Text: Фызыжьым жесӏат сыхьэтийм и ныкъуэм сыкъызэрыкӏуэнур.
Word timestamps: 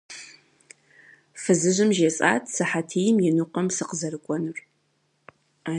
Фызыжьым 1.41 1.89
жесӏат 1.97 2.43
сыхьэтийм 2.53 3.17
и 3.27 3.29
ныкъуэм 3.35 3.67
сыкъызэрыкӏуэнур. 3.75 4.59